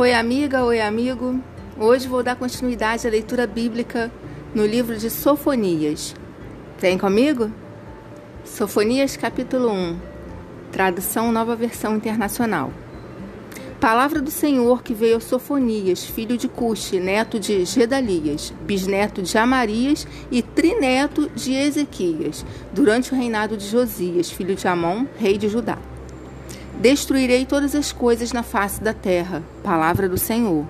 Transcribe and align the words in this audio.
Oi, 0.00 0.14
amiga, 0.14 0.64
oi, 0.64 0.80
amigo. 0.80 1.38
Hoje 1.78 2.08
vou 2.08 2.22
dar 2.22 2.34
continuidade 2.34 3.06
à 3.06 3.10
leitura 3.10 3.46
bíblica 3.46 4.10
no 4.54 4.64
livro 4.64 4.96
de 4.96 5.10
Sofonias. 5.10 6.16
Vem 6.78 6.96
comigo? 6.96 7.52
Sofonias, 8.42 9.14
capítulo 9.18 9.70
1, 9.70 9.98
tradução 10.72 11.30
Nova 11.30 11.54
Versão 11.54 11.96
Internacional. 11.96 12.72
Palavra 13.78 14.22
do 14.22 14.30
Senhor 14.30 14.82
que 14.82 14.94
veio 14.94 15.18
a 15.18 15.20
Sofonias, 15.20 16.02
filho 16.02 16.38
de 16.38 16.48
Cuxi, 16.48 16.98
neto 16.98 17.38
de 17.38 17.66
Gedalias, 17.66 18.54
bisneto 18.62 19.20
de 19.20 19.36
Amarias 19.36 20.08
e 20.30 20.40
trineto 20.40 21.28
de 21.34 21.52
Ezequias, 21.52 22.42
durante 22.72 23.12
o 23.12 23.14
reinado 23.14 23.54
de 23.54 23.66
Josias, 23.68 24.30
filho 24.30 24.54
de 24.54 24.66
Amon, 24.66 25.04
rei 25.18 25.36
de 25.36 25.46
Judá. 25.46 25.76
Destruirei 26.80 27.44
todas 27.44 27.74
as 27.74 27.92
coisas 27.92 28.32
na 28.32 28.42
face 28.42 28.82
da 28.82 28.94
terra. 28.94 29.42
Palavra 29.62 30.08
do 30.08 30.16
Senhor. 30.16 30.64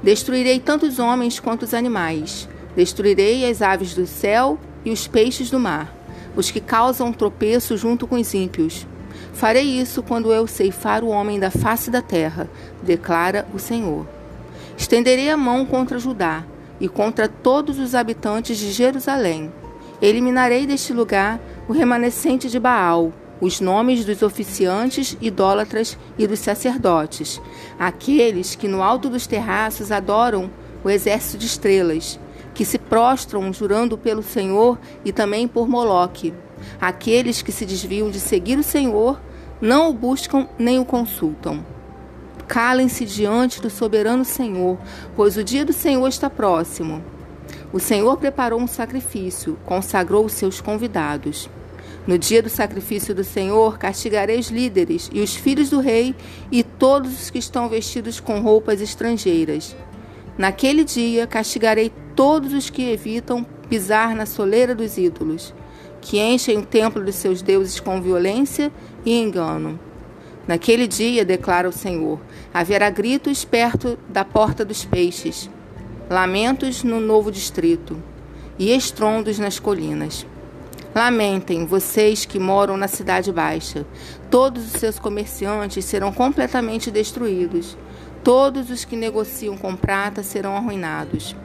Destruirei 0.00 0.60
tanto 0.60 0.86
os 0.86 1.00
homens 1.00 1.40
quanto 1.40 1.64
os 1.64 1.74
animais. 1.74 2.48
Destruirei 2.76 3.50
as 3.50 3.60
aves 3.60 3.92
do 3.92 4.06
céu 4.06 4.60
e 4.84 4.92
os 4.92 5.08
peixes 5.08 5.50
do 5.50 5.58
mar, 5.58 5.92
os 6.36 6.52
que 6.52 6.60
causam 6.60 7.12
tropeço 7.12 7.76
junto 7.76 8.06
com 8.06 8.14
os 8.14 8.32
ímpios. 8.32 8.86
Farei 9.32 9.64
isso 9.64 10.04
quando 10.04 10.32
eu 10.32 10.46
ceifar 10.46 11.02
o 11.02 11.08
homem 11.08 11.40
da 11.40 11.50
face 11.50 11.90
da 11.90 12.00
terra, 12.00 12.48
declara 12.80 13.44
o 13.52 13.58
Senhor. 13.58 14.06
Estenderei 14.78 15.30
a 15.30 15.36
mão 15.36 15.66
contra 15.66 15.98
Judá 15.98 16.44
e 16.78 16.88
contra 16.88 17.26
todos 17.26 17.76
os 17.80 17.96
habitantes 17.96 18.56
de 18.56 18.70
Jerusalém. 18.70 19.52
Eliminarei 20.00 20.64
deste 20.64 20.92
lugar 20.92 21.40
o 21.68 21.72
remanescente 21.72 22.48
de 22.48 22.60
Baal, 22.60 23.12
os 23.40 23.60
nomes 23.60 24.04
dos 24.04 24.22
oficiantes 24.22 25.16
idólatras 25.20 25.96
e 26.18 26.26
dos 26.26 26.40
sacerdotes, 26.40 27.40
aqueles 27.78 28.54
que 28.54 28.68
no 28.68 28.82
alto 28.82 29.08
dos 29.08 29.26
terraços 29.26 29.90
adoram 29.90 30.50
o 30.84 30.90
exército 30.90 31.38
de 31.38 31.46
estrelas, 31.46 32.20
que 32.54 32.64
se 32.64 32.78
prostram 32.78 33.52
jurando 33.52 33.96
pelo 33.96 34.22
Senhor 34.22 34.78
e 35.04 35.12
também 35.12 35.48
por 35.48 35.68
Moloque, 35.68 36.34
aqueles 36.80 37.42
que 37.42 37.52
se 37.52 37.64
desviam 37.64 38.10
de 38.10 38.20
seguir 38.20 38.58
o 38.58 38.62
Senhor, 38.62 39.20
não 39.60 39.90
o 39.90 39.94
buscam 39.94 40.46
nem 40.58 40.78
o 40.78 40.84
consultam. 40.84 41.64
Calem-se 42.46 43.04
diante 43.04 43.60
do 43.60 43.70
soberano 43.70 44.24
Senhor, 44.24 44.76
pois 45.14 45.36
o 45.36 45.44
dia 45.44 45.64
do 45.64 45.72
Senhor 45.72 46.08
está 46.08 46.28
próximo. 46.28 47.02
O 47.72 47.78
Senhor 47.78 48.16
preparou 48.16 48.60
um 48.60 48.66
sacrifício, 48.66 49.56
consagrou 49.64 50.24
os 50.24 50.32
seus 50.32 50.60
convidados. 50.60 51.48
No 52.06 52.18
dia 52.18 52.42
do 52.42 52.48
sacrifício 52.48 53.14
do 53.14 53.22
Senhor, 53.22 53.78
castigarei 53.78 54.38
os 54.38 54.48
líderes 54.48 55.10
e 55.12 55.20
os 55.20 55.34
filhos 55.34 55.70
do 55.70 55.80
rei 55.80 56.14
e 56.50 56.62
todos 56.62 57.12
os 57.12 57.30
que 57.30 57.38
estão 57.38 57.68
vestidos 57.68 58.20
com 58.20 58.40
roupas 58.40 58.80
estrangeiras. 58.80 59.76
Naquele 60.36 60.84
dia, 60.84 61.26
castigarei 61.26 61.92
todos 62.16 62.52
os 62.52 62.70
que 62.70 62.90
evitam 62.90 63.44
pisar 63.68 64.14
na 64.14 64.26
soleira 64.26 64.74
dos 64.74 64.98
ídolos, 64.98 65.54
que 66.00 66.18
enchem 66.18 66.58
o 66.58 66.66
templo 66.66 67.04
dos 67.04 67.14
seus 67.14 67.42
deuses 67.42 67.78
com 67.78 68.00
violência 68.00 68.72
e 69.04 69.20
engano. 69.20 69.78
Naquele 70.48 70.86
dia, 70.86 71.24
declara 71.24 71.68
o 71.68 71.72
Senhor, 71.72 72.18
haverá 72.52 72.90
gritos 72.90 73.44
perto 73.44 73.98
da 74.08 74.24
porta 74.24 74.64
dos 74.64 74.84
peixes, 74.84 75.48
lamentos 76.08 76.82
no 76.82 77.00
novo 77.00 77.30
distrito 77.30 78.02
e 78.58 78.74
estrondos 78.74 79.38
nas 79.38 79.58
colinas. 79.58 80.26
Lamentem, 80.94 81.64
vocês 81.64 82.24
que 82.24 82.38
moram 82.38 82.76
na 82.76 82.88
Cidade 82.88 83.32
Baixa. 83.32 83.86
Todos 84.28 84.66
os 84.66 84.80
seus 84.80 84.98
comerciantes 84.98 85.84
serão 85.84 86.12
completamente 86.12 86.90
destruídos. 86.90 87.76
Todos 88.24 88.70
os 88.70 88.84
que 88.84 88.96
negociam 88.96 89.56
com 89.56 89.76
prata 89.76 90.22
serão 90.22 90.56
arruinados. 90.56 91.36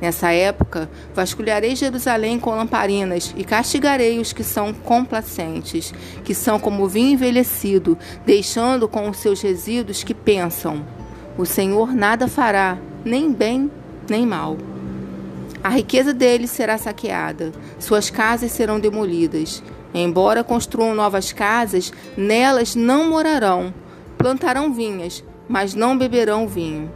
Nessa 0.00 0.32
época, 0.32 0.90
vasculharei 1.14 1.76
Jerusalém 1.76 2.40
com 2.40 2.56
lamparinas 2.56 3.34
e 3.36 3.44
castigarei 3.44 4.18
os 4.18 4.32
que 4.32 4.42
são 4.42 4.72
complacentes, 4.72 5.92
que 6.24 6.34
são 6.34 6.58
como 6.58 6.88
vinho 6.88 7.12
envelhecido, 7.12 7.96
deixando 8.24 8.88
com 8.88 9.08
os 9.08 9.18
seus 9.18 9.40
resíduos 9.40 10.02
que 10.02 10.14
pensam: 10.14 10.84
o 11.38 11.44
Senhor 11.44 11.94
nada 11.94 12.26
fará, 12.26 12.78
nem 13.04 13.32
bem 13.32 13.70
nem 14.08 14.26
mal. 14.26 14.56
A 15.64 15.70
riqueza 15.70 16.12
deles 16.12 16.50
será 16.50 16.76
saqueada, 16.76 17.50
suas 17.78 18.10
casas 18.10 18.52
serão 18.52 18.78
demolidas. 18.78 19.62
Embora 19.94 20.44
construam 20.44 20.94
novas 20.94 21.32
casas, 21.32 21.90
nelas 22.18 22.74
não 22.76 23.08
morarão. 23.08 23.72
Plantarão 24.18 24.74
vinhas, 24.74 25.24
mas 25.48 25.74
não 25.74 25.96
beberão 25.96 26.46
vinho. 26.46 26.92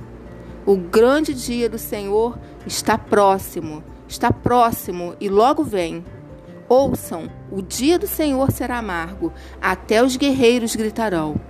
O 0.67 0.77
grande 0.77 1.33
dia 1.33 1.67
do 1.67 1.79
Senhor 1.79 2.39
está 2.67 2.99
próximo, 2.99 3.83
está 4.07 4.31
próximo 4.31 5.17
e 5.19 5.31
logo 5.31 5.65
vem. 5.65 6.05
Ouçam, 6.69 7.31
o 7.51 7.63
dia 7.63 7.99
do 7.99 8.07
Senhor 8.07 8.53
será 8.53 8.81
amargo, 8.81 9.33
até 9.63 10.05
os 10.05 10.15
guerreiros 10.15 10.77
gritarão. 10.77 11.41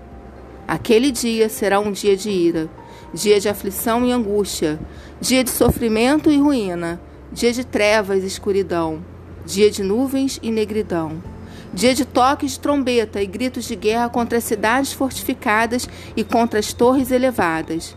Aquele 0.69 1.11
dia 1.11 1.49
será 1.49 1.81
um 1.81 1.91
dia 1.91 2.17
de 2.17 2.31
ira, 2.31 2.71
dia 3.13 3.41
de 3.41 3.49
aflição 3.49 4.07
e 4.07 4.13
angústia, 4.13 4.79
dia 5.21 5.43
de 5.43 5.51
sofrimento 5.51 6.31
e 6.31 6.39
ruína, 6.39 7.01
dia 7.31 7.53
de 7.53 7.65
trevas 7.65 8.25
e 8.25 8.27
escuridão, 8.27 9.05
dia 9.45 9.71
de 9.71 9.83
nuvens 9.83 10.41
e 10.43 10.51
negridão, 10.51 11.23
dia 11.75 11.95
de 11.95 12.07
toques 12.07 12.53
de 12.53 12.61
trombeta 12.61 13.23
e 13.23 13.27
gritos 13.27 13.67
de 13.67 13.77
guerra 13.77 14.09
contra 14.09 14.39
as 14.39 14.45
cidades 14.45 14.93
fortificadas 14.93 15.87
e 16.17 16.25
contra 16.25 16.59
as 16.59 16.73
torres 16.73 17.11
elevadas. 17.11 17.95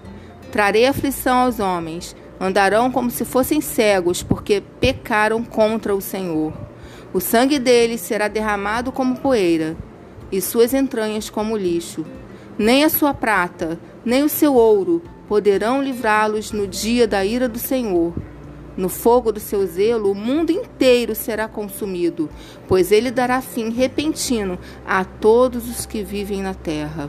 Trarei 0.52 0.86
aflição 0.86 1.38
aos 1.38 1.62
homens, 1.62 2.14
andarão 2.40 2.92
como 2.92 3.10
se 3.10 3.24
fossem 3.24 3.62
cegos, 3.62 4.22
porque 4.22 4.62
pecaram 4.82 5.44
contra 5.46 5.96
o 5.96 6.02
Senhor. 6.02 6.54
O 7.14 7.22
sangue 7.22 7.58
deles 7.58 8.02
será 8.02 8.28
derramado 8.28 8.92
como 8.92 9.18
poeira, 9.18 9.78
e 10.30 10.42
suas 10.42 10.74
entranhas 10.74 11.30
como 11.30 11.56
lixo. 11.56 12.06
Nem 12.58 12.84
a 12.84 12.90
sua 12.90 13.14
prata, 13.14 13.80
nem 14.04 14.24
o 14.24 14.30
seu 14.30 14.56
ouro 14.56 15.02
poderão 15.28 15.82
livrá-los 15.82 16.52
no 16.52 16.68
dia 16.68 17.08
da 17.08 17.24
ira 17.24 17.48
do 17.48 17.60
Senhor 17.60 18.14
no 18.82 18.90
fogo 18.90 19.32
do 19.32 19.40
seu 19.40 19.66
zelo, 19.68 20.12
o 20.12 20.16
mundo 20.16 20.52
inteiro 20.52 21.14
será 21.14 21.48
consumido, 21.48 22.28
pois 22.68 22.92
ele 22.92 23.12
dará 23.12 23.40
fim 23.40 23.70
repentino 23.70 24.58
a 24.84 25.06
todos 25.06 25.70
os 25.70 25.86
que 25.86 26.04
vivem 26.04 26.42
na 26.42 26.56
terra. 26.56 27.08